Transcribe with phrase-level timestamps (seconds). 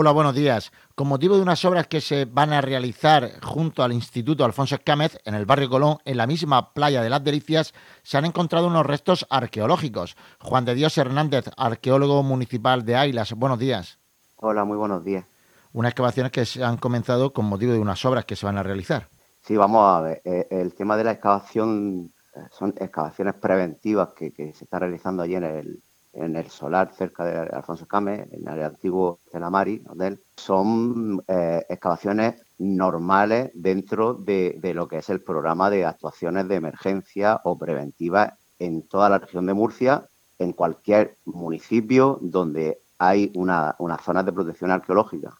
[0.00, 0.70] Hola, buenos días.
[0.94, 5.18] Con motivo de unas obras que se van a realizar junto al Instituto Alfonso Escámez,
[5.24, 8.86] en el barrio Colón, en la misma playa de las Delicias, se han encontrado unos
[8.86, 10.16] restos arqueológicos.
[10.38, 13.98] Juan de Dios Hernández, arqueólogo municipal de Ailas, buenos días.
[14.36, 15.24] Hola, muy buenos días.
[15.72, 18.62] Unas excavaciones que se han comenzado con motivo de unas obras que se van a
[18.62, 19.08] realizar.
[19.40, 20.22] Sí, vamos a ver.
[20.24, 25.34] Eh, el tema de la excavación eh, son excavaciones preventivas que, se están realizando allí
[25.34, 31.22] en el, en el solar cerca de Alfonso Came, en el antiguo Telamari, Hotel, son
[31.28, 37.56] eh, excavaciones normales dentro de, lo que es el programa de actuaciones de emergencia o
[37.56, 44.22] preventiva en toda la región de Murcia, en cualquier municipio donde hay una, una zona
[44.22, 45.38] de protección arqueológica.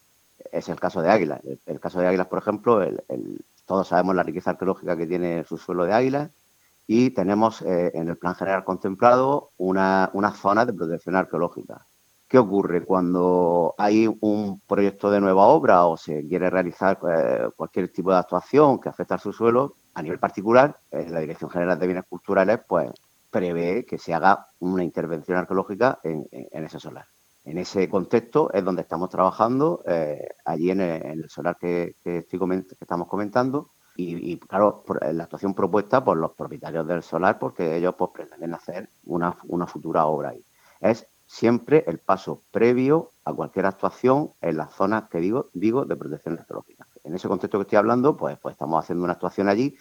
[0.53, 1.41] Es el caso de Águilas.
[1.67, 2.81] El, caso de Águilas, por ejemplo,
[3.67, 6.31] todos sabemos la riqueza arqueológica que tiene su suelo de Águilas
[6.91, 11.87] y tenemos eh, en el plan general contemplado una, zona de protección arqueológica.
[12.27, 17.93] ¿Qué ocurre cuando hay un proyecto de nueva obra o se quiere realizar eh, cualquier
[17.93, 19.75] tipo de actuación que afecte al subsuelo?
[19.95, 22.91] A nivel particular, eh, la Dirección General de Bienes Culturales pues,
[23.31, 27.05] prevé que se haga una intervención arqueológica en, ese solar.
[27.45, 29.83] En ese contexto es donde estamos trabajando,
[30.45, 33.71] allí en el, solar que, que, estoy que estamos comentando,
[34.01, 38.55] y, claro, eh, la actuación propuesta por los propietarios del solar, porque ellos pues, pretenden
[38.55, 39.33] hacer una,
[39.67, 40.45] futura obra ahí.
[40.81, 45.97] Es siempre el paso previo a cualquier actuación en las zonas que digo, digo de
[45.97, 46.87] protección arqueológica.
[47.03, 49.77] En ese contexto que estoy hablando, pues, pues estamos haciendo una actuación allí.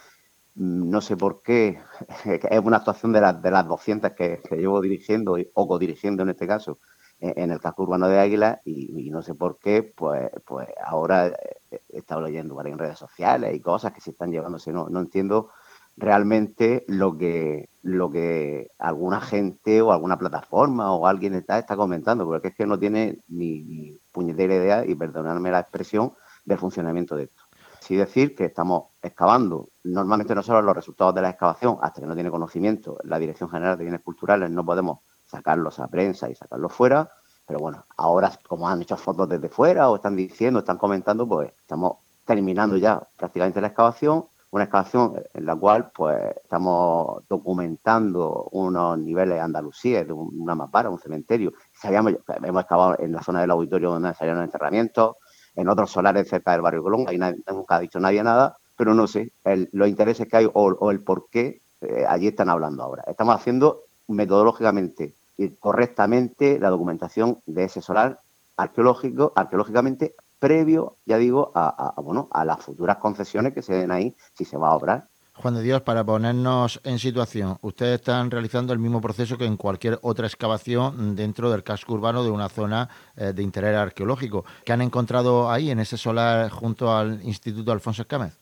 [0.56, 1.80] Mm, no sé por qué,
[2.26, 6.30] es una actuación de, las de las 200 que, que llevo dirigiendo o codirigiendo en
[6.30, 6.80] este caso,
[7.20, 11.28] en el casco urbano de Águila y, no sé por qué, pues, pues ahora
[11.72, 14.72] he estado leyendo en redes sociales y cosas que se están llevándose.
[14.72, 15.50] No, no entiendo
[15.98, 22.26] realmente lo que, lo que alguna gente o alguna plataforma o alguien está, está comentando,
[22.26, 26.14] porque es que no tiene ni, puñetera idea, y perdonadme la expresión,
[26.46, 27.44] del funcionamiento de esto.
[27.82, 32.14] Sí decir que estamos excavando, normalmente nosotros los resultados de la excavación, hasta que no
[32.14, 36.74] tiene conocimiento la Dirección General de Bienes Culturales, no podemos sacarlos a prensa y sacarlos
[36.74, 37.12] fuera.
[37.46, 41.52] Pero bueno, ahora como han hecho fotos desde fuera o están diciendo, están comentando, pues
[41.62, 49.00] estamos terminando ya prácticamente la excavación, una excavación en la cual pues estamos documentando unos
[49.00, 51.54] niveles de de una mapara, un cementerio.
[51.74, 55.16] Sabíamos, hemos excavado en la zona del auditorio donde salieron enterramientos,
[55.56, 59.08] en otros solares cerca del barrio Colón, ahí nunca ha dicho nadie nada, pero no
[59.08, 59.32] sé
[59.72, 63.04] los intereses que hay o, el por qué eh, allí están hablando ahora.
[63.08, 65.16] Estamos haciendo metodológicamente
[65.60, 68.20] correctamente la documentación de ese solar
[68.56, 74.16] arqueológico, arqueológicamente previo, ya digo, a, bueno, a las futuras concesiones que se den ahí
[74.34, 75.08] si se va a obrar.
[75.34, 79.56] Juan de Dios, para ponernos en situación, ustedes están realizando el mismo proceso que en
[79.56, 84.46] cualquier otra excavación dentro del casco urbano de una zona eh, de interés arqueológico.
[84.66, 88.40] ¿Qué han encontrado ahí en ese solar junto al Instituto Alfonso Escámez?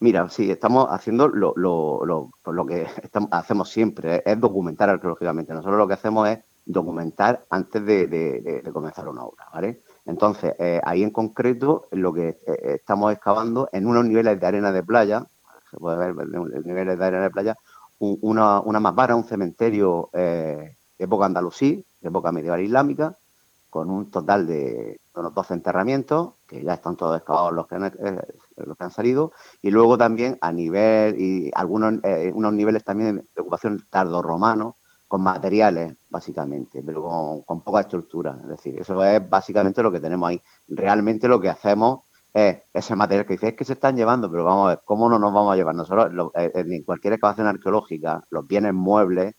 [0.00, 2.86] Mira, sí, estamos haciendo lo, lo, lo, lo que
[3.30, 5.52] hacemos siempre, es documentar arqueológicamente.
[5.52, 9.82] Nosotros lo que hacemos es documentar antes de, comenzar una obra, ¿vale?
[10.06, 14.72] Entonces, eh, ahí en concreto, lo que eh, estamos excavando en unos niveles de arena
[14.72, 15.26] de playa,
[15.70, 16.26] se puede ver
[16.64, 17.56] niveles de arena de playa,
[17.98, 23.16] una, una mapara, un cementerio eh, época andalusí, época medieval islámica,
[23.68, 27.84] con un total de unos 12 enterramientos, que ya están todos excavados los que han,
[27.84, 28.20] eh,
[28.56, 29.32] los que han salido,
[29.62, 34.76] y luego también a nivel, y algunos eh, unos niveles también de ocupación tardorromano,
[35.10, 38.38] con materiales, básicamente, pero con, poca estructura.
[38.42, 40.40] Es decir, eso es básicamente lo que tenemos ahí.
[40.68, 44.44] Realmente lo que hacemos es ese material que dice, es que se están llevando, pero
[44.44, 45.74] vamos a ver, ¿cómo no nos vamos a llevar?
[45.74, 49.34] Nosotros, eh, en cualquier excavación arqueológica, los bienes muebles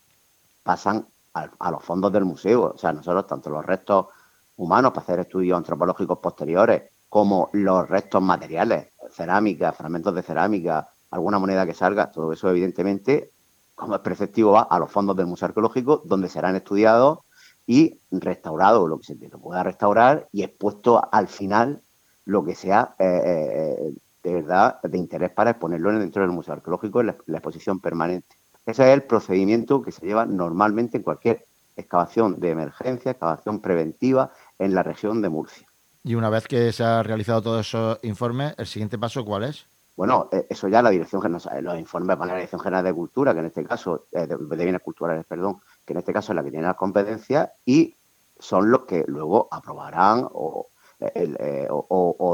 [0.61, 2.73] pasan a, a los fondos del museo.
[2.75, 4.07] O sea, nosotros, tanto los restos
[4.57, 11.39] humanos para hacer estudios antropológicos posteriores, como los restos materiales, cerámica, fragmentos de cerámica, alguna
[11.39, 13.31] moneda que salga, todo eso evidentemente,
[13.75, 17.19] como es preceptivo, va a los fondos del Museo Arqueológico, donde serán estudiados
[17.67, 21.81] y restaurados, lo que se pueda restaurar y expuesto al final
[22.25, 23.93] lo que sea eh, eh,
[24.23, 28.35] de verdad de interés para exponerlo dentro del Museo Arqueológico en la exposición permanente.
[28.65, 31.45] Ese es el procedimiento que se lleva normalmente en cualquier
[31.75, 34.31] excavación de emergencia, excavación preventiva
[34.61, 35.67] en la región de Murcia.
[36.03, 39.65] Y una vez que se ha realizado todos esos informes, ¿el siguiente paso cuál es?
[39.95, 42.93] Bueno, eh, eso ya la Dirección General, los informes van a la Dirección General de
[42.93, 46.35] Cultura, que en este caso, eh, de, bienes culturales, perdón, que en este caso es
[46.35, 47.95] la que tiene las competencias y
[48.39, 50.67] son los que luego aprobarán o,
[50.99, 51.67] eh,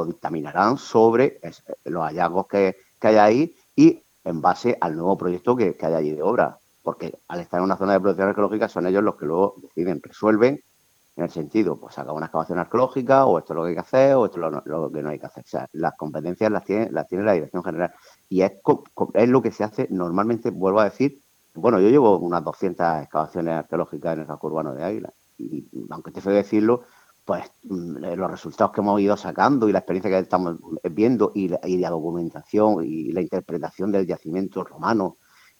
[0.06, 1.39] dictaminarán sobre
[1.85, 5.94] los hallazgos que, que, hay ahí y en base al nuevo proyecto que, que hay
[5.94, 9.15] allí de obra porque al estar en una zona de protección arqueológica son ellos los
[9.15, 10.63] que luego deciden, resuelven
[11.17, 13.81] en el sentido, pues haga una excavación arqueológica, o esto es lo que hay que
[13.81, 15.43] hacer, o esto es lo, que no hay que hacer.
[15.43, 17.91] O sea, las competencias las tiene, las tiene la Dirección General.
[18.29, 18.51] Y es,
[19.15, 21.19] es lo que se hace normalmente, vuelvo a decir,
[21.55, 26.11] bueno, yo llevo unas 200 excavaciones arqueológicas en el casco urbano de Águila, y aunque
[26.11, 26.83] te feo decirlo,
[27.25, 31.47] pues mm, los resultados que hemos ido sacando y la experiencia que estamos viendo y
[31.47, 35.17] la, y la documentación y la interpretación del yacimiento romano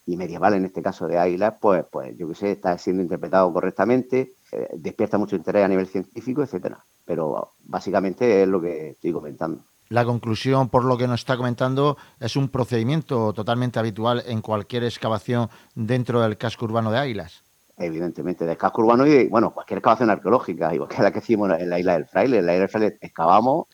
[0.08, 3.52] y medieval, en este caso de Águila, pues, pues yo que sé, está siendo interpretado
[3.52, 6.82] correctamente, eh, despierta mucho interés a nivel científico, etcétera.
[7.04, 9.64] Pero básicamente es lo que estoy comentando.
[9.90, 14.86] La conclusión, por lo que nos está comentando, es un procedimiento totalmente habitual en cualquier
[14.86, 17.44] excavación dentro del casco urbano de Águilas.
[17.78, 21.70] Evidentemente, del casco urbano y, bueno, cualquier excavación arqueológica, igual que la que hicimos en
[21.70, 22.38] la isla del Fraile.
[22.40, 23.68] En la isla del Fraile excavamos,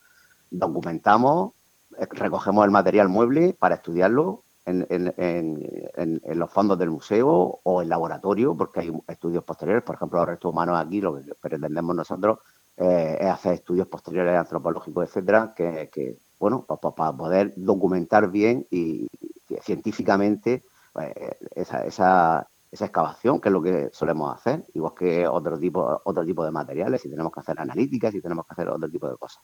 [0.49, 1.53] documentamos,
[1.99, 8.55] eh, recogemos el material mueble para estudiarlo en, los fondos del museo o en laboratorio,
[8.55, 12.39] porque hay estudios posteriores, por ejemplo, los restos humanos aquí, lo que pretendemos nosotros
[12.77, 19.07] eh, es hacer estudios posteriores antropológicos, etcétera, que, bueno, para poder documentar bien y,
[19.61, 20.63] científicamente
[20.93, 21.13] pues,
[21.55, 26.25] esa, esa, esa excavación, que es lo que solemos hacer, igual que otro tipo, otro
[26.25, 29.15] tipo de materiales, si tenemos que hacer analíticas, si tenemos que hacer otro tipo de
[29.15, 29.43] cosas.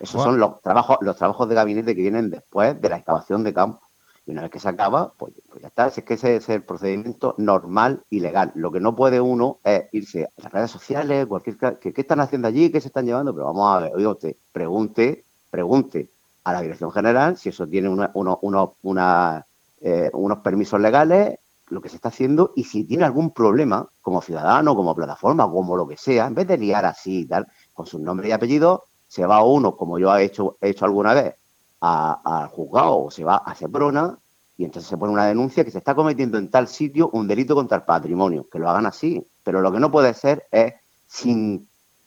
[0.00, 3.52] Esos son los trabajos, los trabajos de gabinete que vienen después de la excavación de
[3.52, 3.89] campo.
[4.30, 5.88] Y una vez que se acaba, pues, pues ya está.
[5.88, 8.52] Es que ese es el procedimiento normal y legal.
[8.54, 12.48] Lo que no puede uno es irse a las redes sociales, cualquier ¿qué, están haciendo
[12.48, 12.70] allí?
[12.70, 13.34] ¿Qué se están llevando?
[13.34, 16.10] Pero vamos a ver, oiga usted, pregunte, pregunte
[16.44, 17.88] a la Dirección General si eso tiene
[19.82, 21.38] eh, unos permisos legales,
[21.68, 25.76] lo que se está haciendo, y si tiene algún problema, como ciudadano, como plataforma, como
[25.76, 28.84] lo que sea, en vez de liar así y tal, con su nombre y apellido,
[29.06, 31.34] se va uno, como yo he hecho, he hecho alguna vez,
[31.80, 34.18] al juzgado o se va a Seprona
[34.56, 37.54] y entonces se pone una denuncia que se está cometiendo en tal sitio un delito
[37.54, 39.26] contra el patrimonio, que lo hagan así.
[39.42, 40.74] Pero lo que no puede ser es
[41.06, 41.66] sin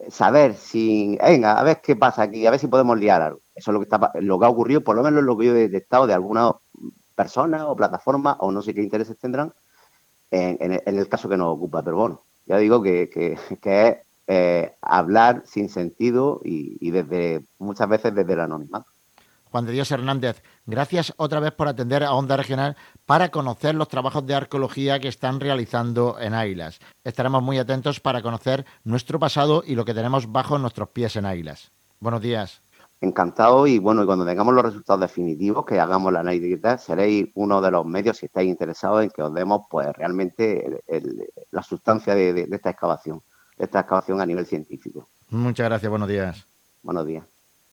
[0.10, 3.40] saber, sin, venga, a ver qué pasa aquí, a ver si podemos liar algo.
[3.56, 5.56] Eso es lo que, está, lo que ha ocurrido, por lo menos lo que yo
[5.56, 6.52] he detectado de alguna
[7.16, 9.54] persona o plataforma o no sé qué intereses tendrán
[10.30, 11.82] en, el caso que nos ocupa.
[11.82, 13.98] Pero bueno, ya digo que, que, es
[14.28, 18.93] eh, hablar sin sentido y, y desde muchas veces desde el anonimato.
[19.54, 23.88] Juan de Dios Hernández, gracias otra vez por atender a Onda Regional para conocer los
[23.88, 26.80] trabajos de arqueología que están realizando en Águilas.
[27.04, 31.28] Estaremos muy atentos para conocer nuestro pasado y lo que tenemos bajo nuestros pies en
[31.28, 31.72] Águilas.
[32.00, 32.64] Buenos días.
[33.00, 37.62] Encantado y bueno, y cuando tengamos los resultados definitivos, que hagamos la análisis, seréis uno
[37.62, 40.82] de los medios si estáis interesados en que os demos pues realmente
[41.52, 43.22] la sustancia de esta excavación,
[43.60, 45.10] de esta excavación a nivel científico.
[45.30, 46.48] Muchas gracias, buenos días.
[46.82, 47.33] Buenos días.